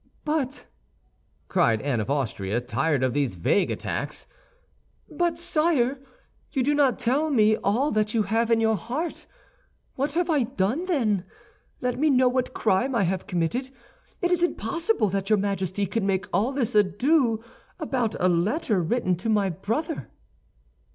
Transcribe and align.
"But," 0.25 0.65
cried 1.47 1.79
Anne 1.83 1.99
of 1.99 2.09
Austria, 2.09 2.59
tired 2.59 3.03
of 3.03 3.13
these 3.13 3.35
vague 3.35 3.69
attacks, 3.69 4.25
"but, 5.07 5.37
sire, 5.37 5.99
you 6.51 6.63
do 6.63 6.73
not 6.73 6.97
tell 6.97 7.29
me 7.29 7.55
all 7.57 7.91
that 7.91 8.11
you 8.15 8.23
have 8.23 8.49
in 8.49 8.59
your 8.59 8.77
heart. 8.77 9.27
What 9.93 10.13
have 10.13 10.27
I 10.27 10.41
done, 10.41 10.85
then? 10.85 11.23
Let 11.81 11.99
me 11.99 12.09
know 12.09 12.27
what 12.29 12.55
crime 12.55 12.95
I 12.95 13.03
have 13.03 13.27
committed. 13.27 13.69
It 14.23 14.31
is 14.31 14.41
impossible 14.41 15.09
that 15.09 15.29
your 15.29 15.37
Majesty 15.37 15.85
can 15.85 16.07
make 16.07 16.25
all 16.33 16.51
this 16.51 16.73
ado 16.73 17.43
about 17.77 18.15
a 18.19 18.27
letter 18.27 18.81
written 18.81 19.15
to 19.17 19.29
my 19.29 19.51
brother." 19.51 20.09